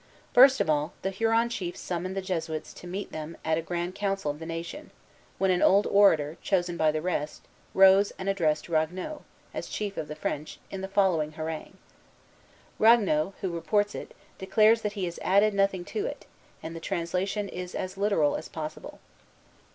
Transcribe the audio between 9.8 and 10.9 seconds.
of the French, in the